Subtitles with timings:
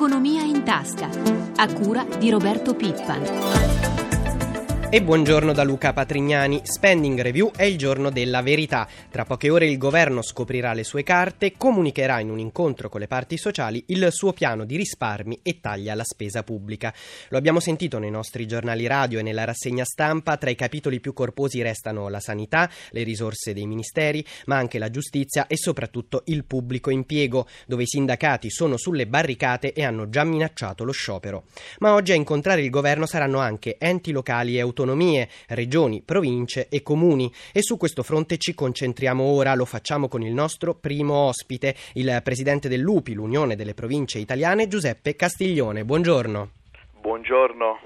[0.00, 1.10] Economia in tasca,
[1.56, 4.09] a cura di Roberto Pippan.
[4.92, 6.62] E buongiorno da Luca Patrignani.
[6.64, 8.88] Spending Review è il giorno della verità.
[9.08, 13.06] Tra poche ore il governo scoprirà le sue carte, comunicherà in un incontro con le
[13.06, 16.92] parti sociali il suo piano di risparmi e taglia alla spesa pubblica.
[17.28, 20.36] Lo abbiamo sentito nei nostri giornali radio e nella rassegna stampa.
[20.38, 24.90] Tra i capitoli più corposi restano la sanità, le risorse dei ministeri, ma anche la
[24.90, 30.24] giustizia e soprattutto il pubblico impiego, dove i sindacati sono sulle barricate e hanno già
[30.24, 31.44] minacciato lo sciopero.
[31.78, 36.68] Ma oggi a incontrare il governo saranno anche enti locali e autonomie autonomie, regioni, province
[36.68, 37.32] e comuni.
[37.52, 42.20] E su questo fronte ci concentriamo ora, lo facciamo con il nostro primo ospite, il
[42.24, 45.84] presidente dell'UPI, l'Unione delle Province Italiane, Giuseppe Castiglione.
[45.84, 46.50] Buongiorno.
[47.00, 47.78] Buongiorno.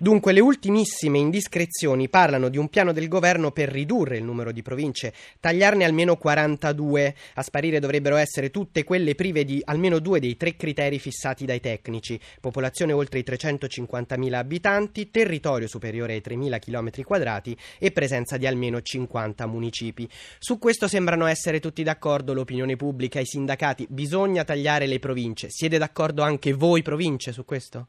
[0.00, 4.62] Dunque, le ultimissime indiscrezioni parlano di un piano del governo per ridurre il numero di
[4.62, 7.14] province, tagliarne almeno 42.
[7.34, 11.58] A sparire dovrebbero essere tutte quelle prive di almeno due dei tre criteri fissati dai
[11.58, 18.46] tecnici: popolazione oltre i 350.000 abitanti, territorio superiore ai 3.000 km quadrati e presenza di
[18.46, 20.08] almeno 50 municipi.
[20.38, 23.88] Su questo sembrano essere tutti d'accordo l'opinione pubblica, i sindacati.
[23.90, 25.48] Bisogna tagliare le province.
[25.50, 27.88] Siete d'accordo anche voi, province, su questo?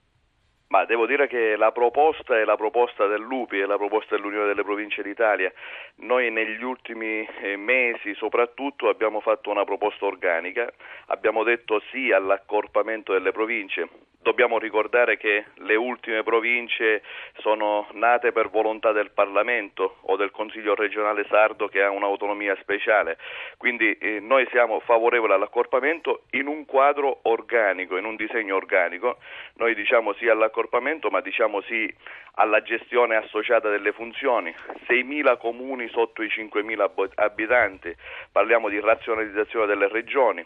[0.71, 4.63] Ma devo dire che la proposta è la proposta dell'UPI, è la proposta dell'Unione delle
[4.63, 5.51] Province d'Italia.
[6.01, 10.71] Noi negli ultimi eh, mesi soprattutto abbiamo fatto una proposta organica,
[11.07, 13.89] abbiamo detto sì all'accorpamento delle province.
[14.21, 17.01] Dobbiamo ricordare che le ultime province
[17.37, 23.17] sono nate per volontà del Parlamento o del Consiglio regionale sardo che ha un'autonomia speciale.
[23.57, 29.17] Quindi eh, noi siamo favorevoli all'accorpamento in un quadro organico, in un disegno organico.
[29.55, 31.91] Noi diciamo sì all'accorpamento accorpamento, ma diciamo sì
[32.35, 34.53] alla gestione associata delle funzioni.
[34.87, 37.93] 6.000 comuni sotto i 5.000 abitanti,
[38.31, 40.45] parliamo di razionalizzazione delle regioni,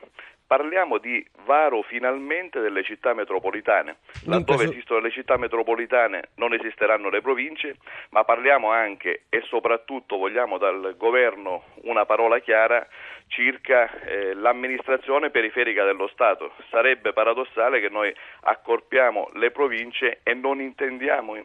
[0.53, 3.97] parliamo di varo finalmente delle città metropolitane.
[4.25, 7.77] Laddove esistono le città metropolitane non esisteranno le province,
[8.11, 12.87] ma parliamo anche e soprattutto vogliamo dal governo una parola chiara
[13.25, 16.53] circa eh, l'amministrazione periferica dello Stato.
[16.69, 21.35] Sarebbe paradossale che noi accorpiamo le province e non intendiamo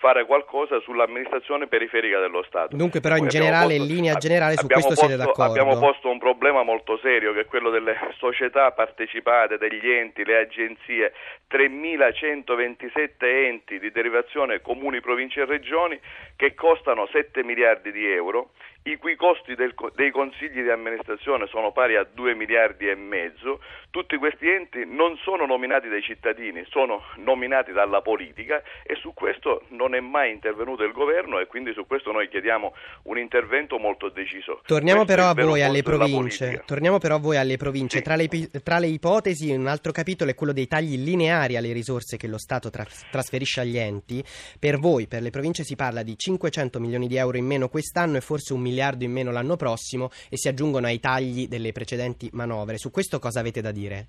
[0.00, 2.74] fare qualcosa sull'amministrazione periferica dello Stato.
[2.74, 5.60] Dunque però in generale, posto, in linea generale su questo posto, siete d'accordo?
[5.60, 10.38] Abbiamo posto un problema molto serio che è quello delle società partecipate, degli enti, le
[10.38, 11.12] agenzie,
[11.50, 16.00] 3.127 enti di derivazione comuni, province e regioni
[16.34, 18.52] che costano 7 miliardi di euro
[18.84, 23.60] i cui costi del, dei consigli di amministrazione sono pari a 2 miliardi e mezzo,
[23.90, 29.64] tutti questi enti non sono nominati dai cittadini, sono nominati dalla politica e su questo
[29.70, 32.72] non è mai intervenuto il governo e quindi su questo noi chiediamo
[33.04, 34.60] un intervento molto deciso.
[34.64, 36.62] Torniamo però a voi alle province.
[36.64, 37.98] Torniamo però a voi alle province.
[37.98, 38.02] Sì.
[38.04, 38.28] Tra, le,
[38.62, 42.38] tra, le, ipotesi un altro capitolo è quello dei tagli lineari alle risorse che lo
[42.38, 44.22] Stato tra, trasferisce agli enti.
[44.58, 48.18] Per voi, per le province si parla di 500 milioni di euro in meno quest'anno
[48.18, 52.28] e forse un miliardo in meno l'anno prossimo e si aggiungono ai tagli delle precedenti
[52.32, 52.78] manovre.
[52.78, 53.79] Su questo cosa avete da dire?
[53.80, 54.06] dire?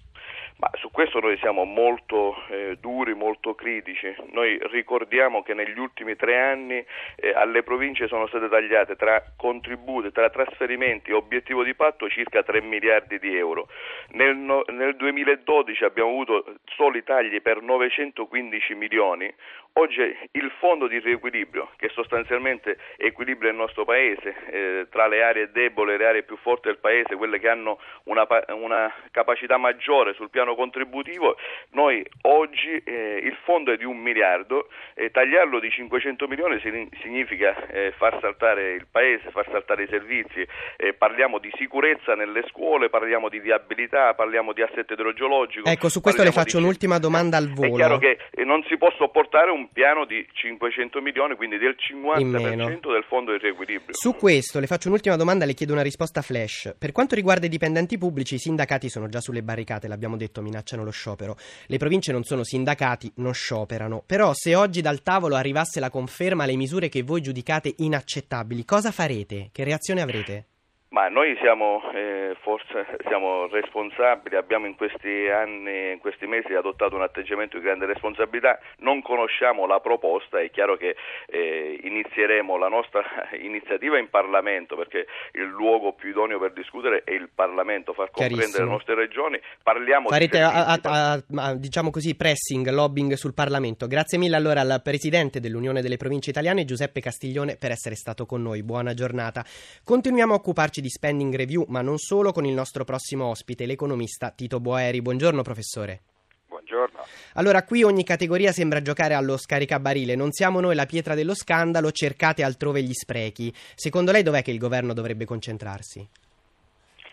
[0.58, 4.14] Ma su questo noi siamo molto eh, duri, molto critici.
[4.32, 6.86] Noi ricordiamo che negli ultimi tre anni
[7.16, 12.44] eh, alle province sono state tagliate tra contributi, tra trasferimenti e obiettivo di patto circa
[12.44, 13.68] 3 miliardi di euro.
[14.10, 16.44] Nel, no, nel 2012 abbiamo avuto
[16.76, 19.34] soli tagli per 915 milioni.
[19.76, 20.02] Oggi
[20.34, 25.94] il fondo di riequilibrio, che sostanzialmente equilibra il nostro paese eh, tra le aree deboli
[25.94, 30.30] e le aree più forti del paese, quelle che hanno una, una capacità maggiore sul
[30.30, 31.38] piano contributivo,
[31.72, 36.60] noi oggi eh, il fondo è di un miliardo, eh, tagliarlo di 500 milioni
[37.02, 40.46] significa eh, far saltare il paese, far saltare i servizi,
[40.78, 45.70] eh, parliamo di sicurezza nelle scuole, parliamo di viabilità, parliamo di assetto idrogeologico.
[45.70, 46.64] Ecco, su questo le faccio di...
[46.64, 47.74] un'ultima domanda al volo.
[47.74, 51.76] È chiaro che eh, non si può sopportare un piano di 500 milioni, quindi del
[51.78, 53.94] 50% del fondo di riequilibrio.
[53.94, 56.76] Su questo le faccio un'ultima domanda, le chiedo una risposta flash.
[56.78, 60.42] Per quanto riguarda i dipendenti pubblici, i sindacati sono già sulle barricate, l'abbiamo detto detto
[60.42, 61.38] minacciano lo sciopero.
[61.68, 64.02] Le province non sono sindacati, non scioperano.
[64.06, 68.92] Però se oggi dal tavolo arrivasse la conferma alle misure che voi giudicate inaccettabili, cosa
[68.92, 69.50] farete?
[69.52, 70.46] Che reazione avrete?
[70.92, 76.96] Ma noi siamo eh, forse siamo responsabili, abbiamo in questi anni, in questi mesi adottato
[76.96, 80.98] un atteggiamento di grande responsabilità, non conosciamo la proposta, è chiaro che
[81.28, 83.04] eh, inizieremo la nostra
[83.40, 88.66] iniziativa in Parlamento perché il luogo più idoneo per discutere è il Parlamento, far comprendere
[88.66, 93.88] le nostre regioni, parliamo Farete di a, a, a, diciamo così pressing, lobbying sul Parlamento.
[93.88, 98.42] Grazie mille allora al Presidente dell'Unione delle Province Italiane Giuseppe Castiglione per essere stato con
[98.42, 99.46] noi, buona giornata.
[99.86, 104.32] Continuiamo a occuparci di spending review, ma non solo, con il nostro prossimo ospite, l'economista
[104.32, 105.02] Tito Boeri.
[105.02, 106.02] Buongiorno professore.
[106.48, 107.04] buongiorno.
[107.36, 110.16] Allora, qui ogni categoria sembra giocare allo scaricabarile.
[110.16, 113.52] Non siamo noi la pietra dello scandalo, cercate altrove gli sprechi.
[113.54, 116.08] Secondo lei dov'è che il governo dovrebbe concentrarsi?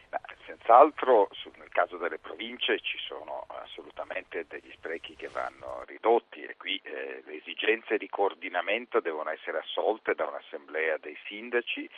[0.09, 1.29] Beh, senz'altro
[1.59, 7.23] nel caso delle province ci sono assolutamente degli sprechi che vanno ridotti e qui eh,
[7.25, 11.89] le esigenze di coordinamento devono essere assolte da un'assemblea dei sindaci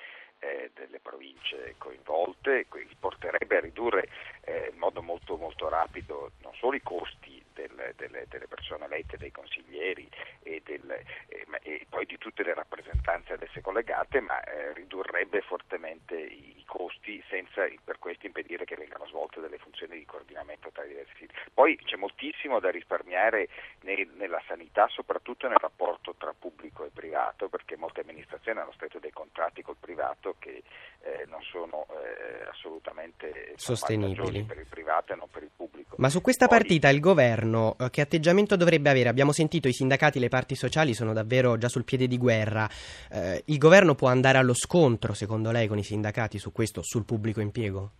[0.40, 2.66] eh, delle province coinvolte,
[2.98, 4.08] porterebbe a ridurre
[4.42, 9.16] eh, in modo molto, molto rapido non solo i costi del, delle, delle, persone elette,
[9.16, 10.08] dei consiglieri
[10.42, 15.40] e, del, eh, e, poi di tutte le rappresentanze ad esse collegate, ma eh, ridurrebbe
[15.42, 20.84] fortemente i costi senza per questo impedire che vengano svolte delle funzioni di coordinamento tra
[20.84, 21.34] i diversi siti.
[21.52, 23.48] Poi c'è moltissimo da risparmiare
[23.82, 29.00] nei, nella sanità, soprattutto nel rapporto tra pubblico e privato, perché molte amministrazioni hanno stretto
[29.00, 30.62] dei contratti col privato che
[31.02, 35.96] eh, non sono eh, assolutamente sostenibili per il privato e non per il pubblico.
[35.98, 39.08] Ma su questa Poi, partita il governo eh, che atteggiamento dovrebbe avere?
[39.08, 42.68] Abbiamo sentito i sindacati, le parti sociali sono davvero già sul piede di guerra.
[43.10, 47.04] Eh, il governo può andare allo scontro, secondo lei, con i sindacati su questo, sul
[47.04, 47.92] pubblico impiego?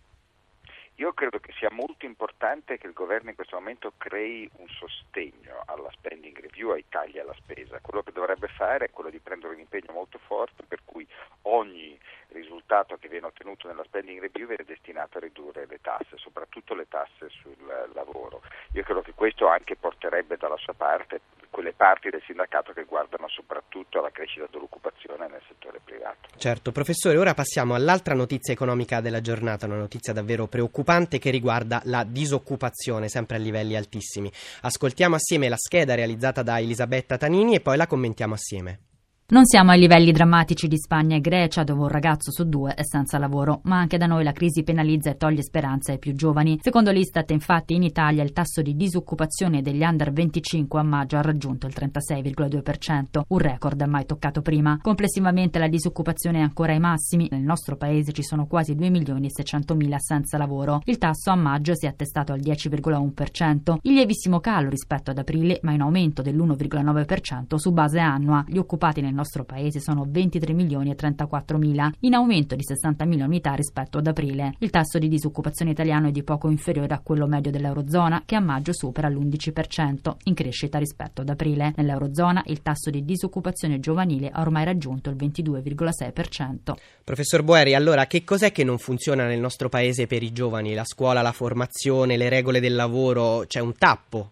[1.01, 5.63] Io credo che sia molto importante che il governo in questo momento crei un sostegno
[5.65, 7.79] alla spending review, ai tagli alla spesa.
[7.81, 11.07] Quello che dovrebbe fare è quello di prendere un impegno molto forte per cui
[11.43, 16.75] ogni risultato che viene ottenuto nella spending review viene destinato a ridurre le tasse, soprattutto
[16.75, 18.43] le tasse sul lavoro.
[18.73, 23.27] Io credo che questo anche porterebbe dalla sua parte quelle parti del sindacato che guardano
[23.27, 26.29] soprattutto alla crescita dell'occupazione nel settore privato.
[26.37, 31.81] Certo, professore, ora passiamo all'altra notizia economica della giornata, una notizia davvero preoccupante che riguarda
[31.85, 34.31] la disoccupazione, sempre a livelli altissimi.
[34.61, 38.90] Ascoltiamo assieme la scheda realizzata da Elisabetta Tanini e poi la commentiamo assieme.
[39.31, 42.83] Non siamo ai livelli drammatici di Spagna e Grecia, dove un ragazzo su due è
[42.83, 46.59] senza lavoro, ma anche da noi la crisi penalizza e toglie speranza ai più giovani.
[46.61, 51.21] Secondo l'Istat, infatti, in Italia il tasso di disoccupazione degli under 25 a maggio ha
[51.21, 54.77] raggiunto il 36,2%, un record mai toccato prima.
[54.81, 57.29] Complessivamente la disoccupazione è ancora ai massimi.
[57.31, 60.81] Nel nostro paese ci sono quasi 2 milioni e 600 mila senza lavoro.
[60.83, 65.59] Il tasso a maggio si è attestato al 10,1%, il lievissimo calo rispetto ad aprile,
[65.61, 68.43] ma in aumento dell'1,9% su base annua.
[68.45, 73.05] Gli occupati nel nostro paese sono 23 milioni e 34 mila, in aumento di 60
[73.05, 74.55] mila unità rispetto ad aprile.
[74.59, 78.39] Il tasso di disoccupazione italiano è di poco inferiore a quello medio dell'Eurozona, che a
[78.39, 81.73] maggio supera l'11%, in crescita rispetto ad aprile.
[81.75, 86.73] Nell'Eurozona il tasso di disoccupazione giovanile ha ormai raggiunto il 22,6%.
[87.03, 90.73] Professor Boeri, allora che cos'è che non funziona nel nostro paese per i giovani?
[90.73, 93.45] La scuola, la formazione, le regole del lavoro?
[93.47, 94.31] C'è un tappo?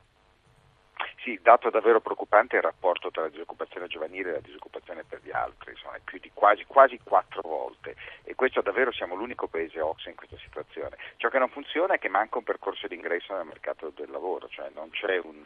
[1.22, 5.20] Sì, dato davvero preoccupante è il rapporto tra la disoccupazione giovanile e la disoccupazione per
[5.22, 9.48] gli altri, insomma, è più di quasi, quasi quattro volte e questo davvero siamo l'unico
[9.48, 10.96] paese OXE in questa situazione.
[11.18, 14.48] Ciò che non funziona è che manca un percorso di ingresso nel mercato del lavoro,
[14.48, 15.44] cioè non c'è un,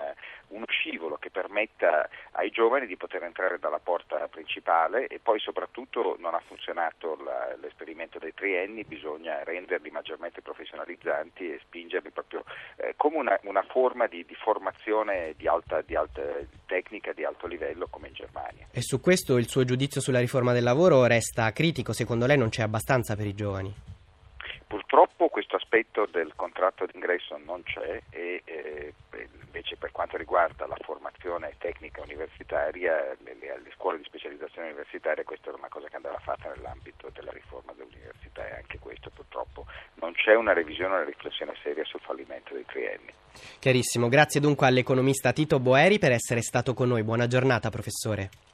[0.49, 6.17] uno scivolo che permetta ai giovani di poter entrare dalla porta principale e poi soprattutto
[6.19, 12.43] non ha funzionato la, l'esperimento dei trienni, bisogna renderli maggiormente professionalizzanti e spingerli proprio
[12.75, 16.21] eh, come una, una forma di, di formazione di alto alta, di alta
[16.65, 18.67] tecnica, di alto livello come in Germania.
[18.71, 22.49] E su questo il suo giudizio sulla riforma del lavoro resta critico, secondo lei non
[22.49, 23.73] c'è abbastanza per i giovani?
[24.67, 28.93] Purtroppo questo aspetto del contratto d'ingresso non c'è e eh,
[29.45, 35.23] invece per quanto riguarda la formazione tecnica universitaria, le, le, le, scuole di specializzazione universitaria,
[35.23, 37.71] questa era una cosa che andava fatta nell'ambito della riforma
[38.03, 42.65] dell'università e anche questo purtroppo non c'è una revisione, una riflessione seria sul fallimento dei
[42.65, 43.11] trienni.
[43.59, 47.03] Chiarissimo, grazie dunque all'economista Tito Boeri per essere stato con noi.
[47.03, 48.52] Buona giornata professore.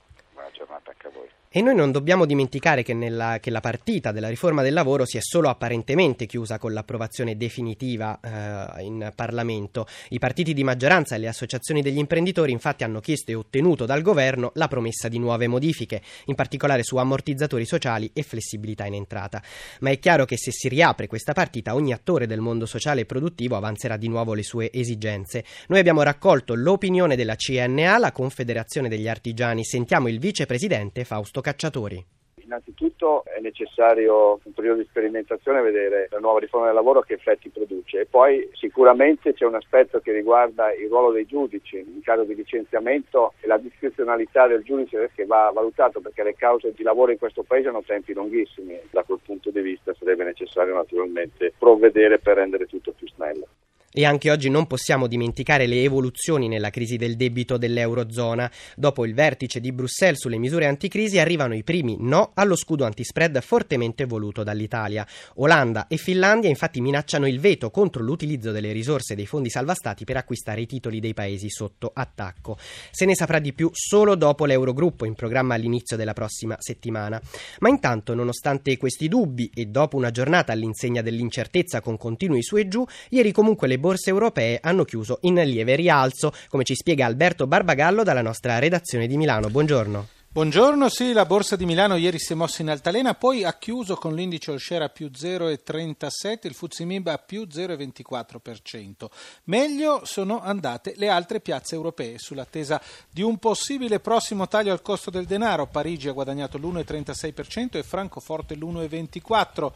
[1.52, 5.18] E noi non dobbiamo dimenticare che, nella, che, la partita della riforma del lavoro si
[5.18, 9.88] è solo apparentemente chiusa con l'approvazione definitiva eh, in Parlamento.
[10.10, 14.04] I partiti di maggioranza e le associazioni degli imprenditori infatti hanno chiesto e ottenuto dal
[14.04, 19.42] governo la promessa di nuove modifiche, in particolare su ammortizzatori sociali e flessibilità in entrata.
[19.80, 23.06] Ma è chiaro che se si riapre questa partita ogni attore del mondo sociale e
[23.06, 25.44] produttivo avanzerà di nuovo le sue esigenze.
[25.70, 29.66] Noi abbiamo raccolto l'opinione della CNA, la Confederazione degli Artigiani.
[29.66, 32.18] Sentiamo il vicepresidente Fausto Cacciatori.
[32.50, 37.50] Innanzitutto è necessario un periodo di sperimentazione vedere la nuova riforma del lavoro che effetti
[37.50, 42.24] produce e poi sicuramente c'è un aspetto che riguarda il ruolo dei giudici in caso
[42.24, 47.12] di licenziamento e la discrezionalità del giudice che va valutato perché le cause di lavoro
[47.12, 48.80] in questo paese hanno tempi lunghissimi.
[48.90, 53.46] Da quel punto di vista sarebbe necessario naturalmente provvedere per rendere tutto più snello.
[53.92, 58.50] E anche oggi non possiamo dimenticare le evoluzioni nella crisi del debito dell'Eurozona.
[58.76, 63.42] Dopo il vertice di Bruxelles sulle misure anticrisi arrivano i primi no allo scudo antispread
[63.42, 65.08] fortemente voluto dall'Italia.
[65.38, 70.18] Olanda e Finlandia infatti minacciano il veto contro l'utilizzo delle risorse dei fondi salvastati per
[70.18, 72.60] acquistare i titoli dei paesi sotto attacco.
[72.92, 77.20] Se ne saprà di più solo dopo l'Eurogruppo in programma all'inizio della prossima settimana.
[77.62, 82.68] Ma intanto, nonostante questi dubbi e dopo una giornata all'insegna dell'incertezza con continui su e
[82.68, 87.48] giù, ieri comunque le borse europee hanno chiuso in lieve rialzo, come ci spiega Alberto
[87.48, 89.50] Barbagallo dalla nostra redazione di Milano.
[89.50, 90.08] Buongiorno.
[90.32, 93.96] Buongiorno, sì, la borsa di Milano ieri si è mossa in altalena, poi ha chiuso
[93.96, 99.08] con l'indice all share a più 0,37, il Fuzzi Mib a più 0,24%.
[99.46, 105.10] Meglio sono andate le altre piazze europee sull'attesa di un possibile prossimo taglio al costo
[105.10, 105.66] del denaro.
[105.66, 109.72] Parigi ha guadagnato l'1,36% e Francoforte l'1,24%.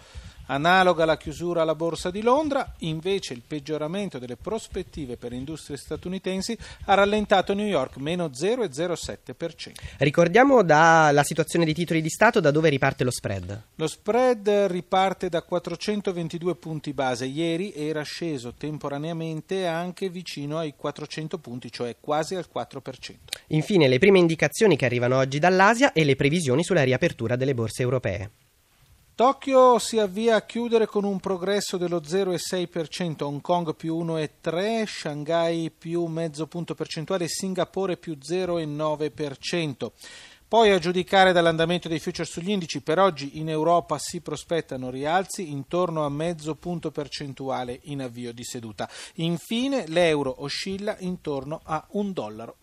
[0.48, 6.58] Analoga la chiusura alla borsa di Londra, invece il peggioramento delle prospettive per industrie statunitensi
[6.86, 9.72] ha rallentato New York meno 0,07%.
[10.00, 13.62] Ricordiamo dalla situazione dei titoli di Stato da dove riparte lo spread.
[13.76, 21.38] Lo spread riparte da 422 punti base, ieri era sceso temporaneamente anche vicino ai 400
[21.38, 22.82] punti, cioè quasi al 4%.
[23.48, 27.82] Infine le prime indicazioni che arrivano oggi dall'Asia e le previsioni sulla riapertura delle borse
[27.82, 28.32] europee.
[29.16, 35.70] Tokyo si avvia a chiudere con un progresso dello 0,6%, Hong Kong più 1,3%, Shanghai
[35.70, 39.92] più mezzo punto percentuale, Singapore più 0,9%.
[40.54, 45.50] Poi a giudicare dall'andamento dei future sugli indici, per oggi in Europa si prospettano rialzi
[45.50, 48.88] intorno a mezzo punto percentuale in avvio di seduta.
[49.16, 52.56] Infine l'euro oscilla intorno a 1,26 dollaro.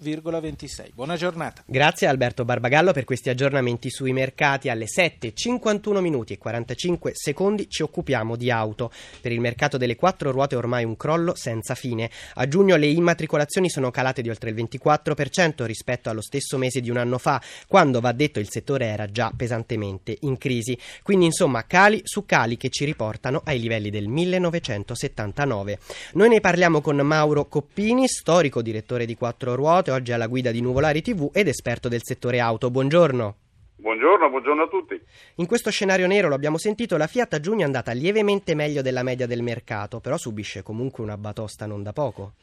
[0.95, 1.65] Buona giornata.
[1.67, 4.69] Grazie Alberto Barbagallo per questi aggiornamenti sui mercati.
[4.69, 8.93] Alle 7.51 minuti e 45 secondi ci occupiamo di auto.
[9.21, 12.09] Per il mercato delle quattro ruote ormai un crollo senza fine.
[12.35, 16.89] A giugno le immatricolazioni sono calate di oltre il 24% rispetto allo stesso mese di
[16.89, 17.43] un anno fa
[17.81, 20.77] quando va detto il settore era già pesantemente in crisi.
[21.03, 25.79] Quindi insomma cali su cali che ci riportano ai livelli del 1979.
[26.13, 30.61] Noi ne parliamo con Mauro Coppini, storico direttore di Quattro Ruote, oggi alla guida di
[30.61, 32.71] Nuvolari TV ed esperto del settore auto.
[32.71, 33.37] Buongiorno.
[33.77, 35.01] Buongiorno, buongiorno a tutti.
[35.37, 38.83] In questo scenario nero, lo abbiamo sentito, la Fiat a giugno è andata lievemente meglio
[38.83, 42.35] della media del mercato, però subisce comunque una batosta non da poco.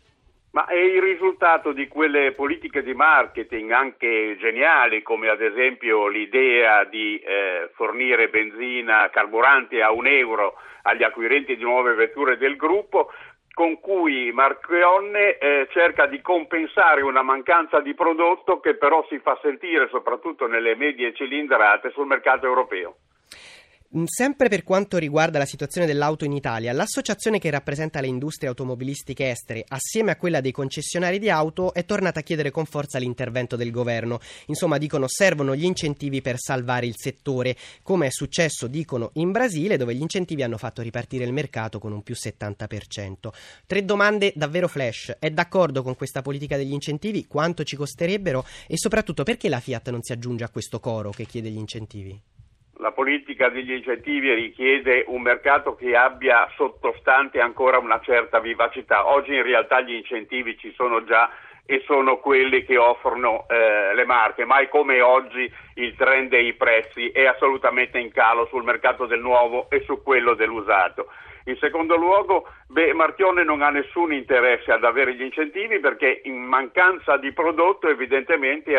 [0.57, 6.83] Ma è il risultato di quelle politiche di marketing anche geniali, come ad esempio l'idea
[6.85, 13.11] di eh, fornire benzina, carburante a un euro agli acquirenti di nuove vetture del gruppo,
[13.53, 19.37] con cui Marchionne eh, cerca di compensare una mancanza di prodotto che però si fa
[19.43, 22.95] sentire soprattutto nelle medie cilindrate sul mercato europeo.
[23.95, 28.49] Mm, sempre per quanto riguarda la situazione dell'auto in Italia, l'associazione che rappresenta le industrie
[28.49, 32.99] automobilistiche estere, assieme a quella dei concessionari di auto, è tornata a chiedere con forza
[32.99, 34.19] l'intervento del governo.
[34.47, 39.77] Insomma, dicono servono gli incentivi per salvare il settore, come è successo, dicono, in Brasile,
[39.77, 43.29] dove gli incentivi hanno fatto ripartire il mercato con un più 70%.
[43.65, 45.15] Tre domande davvero flash.
[45.17, 47.25] È d'accordo con questa politica degli incentivi?
[47.25, 48.45] Quanto ci costerebbero?
[48.67, 52.21] E soprattutto perché la Fiat non si aggiunge a questo coro che chiede gli incentivi?
[52.79, 59.07] La politica degli incentivi richiede un mercato che abbia sottostante ancora una certa vivacità.
[59.07, 61.27] Oggi in realtà gli incentivi ci sono già
[61.65, 67.09] e sono quelli che offrono eh, le marche, mai come oggi il trend dei prezzi
[67.09, 71.07] è assolutamente in calo sul mercato del nuovo e su quello dell'usato.
[71.45, 76.35] In secondo luogo, beh, Marchione non ha nessun interesse ad avere gli incentivi perché in
[76.35, 78.71] mancanza di prodotto evidentemente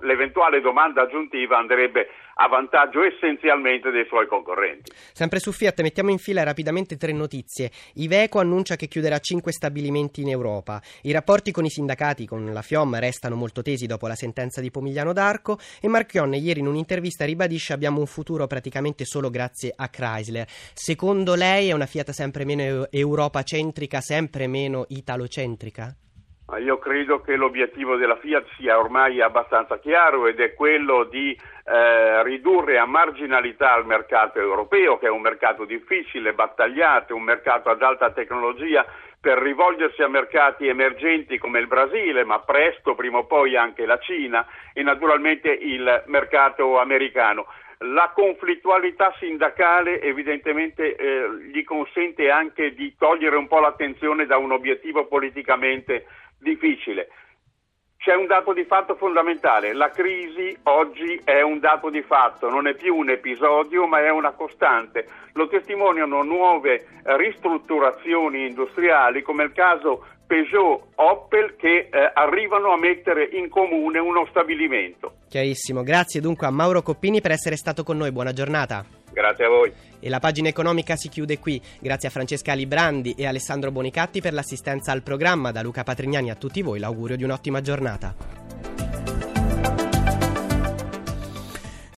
[0.00, 2.08] l'eventuale domanda aggiuntiva andrebbe
[2.38, 4.92] a vantaggio essenzialmente dei suoi concorrenti.
[5.12, 7.70] Sempre su Fiat mettiamo in fila rapidamente tre notizie.
[7.94, 10.80] Iveco annuncia che chiuderà cinque stabilimenti in Europa.
[11.02, 14.70] I rapporti con i sindacati, con la FIOM, restano molto tesi dopo la sentenza di
[14.70, 19.88] Pomigliano d'Arco e Marchionne ieri in un'intervista ribadisce abbiamo un futuro praticamente solo grazie a
[19.88, 20.46] Chrysler.
[20.74, 25.94] Secondo lei è una Fiat sempre meno europacentrica, sempre meno italocentrica?
[26.58, 32.22] Io credo che l'obiettivo della Fiat sia ormai abbastanza chiaro ed è quello di eh,
[32.22, 37.82] ridurre a marginalità il mercato europeo, che è un mercato difficile, battagliato, un mercato ad
[37.82, 38.86] alta tecnologia,
[39.20, 43.98] per rivolgersi a mercati emergenti come il Brasile, ma presto, prima o poi anche la
[43.98, 47.46] Cina e naturalmente il mercato americano.
[47.80, 54.52] La conflittualità sindacale evidentemente eh, gli consente anche di togliere un po' l'attenzione da un
[54.52, 56.06] obiettivo politicamente
[56.38, 57.08] difficile.
[57.98, 62.66] c'è un dato di fatto fondamentale, la crisi oggi è un dato di fatto, non
[62.66, 65.06] è più un episodio ma è una costante.
[65.34, 73.28] Lo testimoniano nuove ristrutturazioni industriali come il caso Peugeot Opel che eh, arrivano a mettere
[73.32, 75.12] in comune uno stabilimento.
[75.28, 78.84] Chiarissimo, grazie dunque a Mauro Coppini per essere stato con noi, buona giornata.
[79.12, 79.72] Grazie a voi.
[79.98, 81.60] E la pagina economica si chiude qui.
[81.80, 85.52] Grazie a Francesca Librandi e Alessandro Bonicatti per l'assistenza al programma.
[85.52, 88.45] Da Luca Patrignani a tutti voi l'augurio di un'ottima giornata.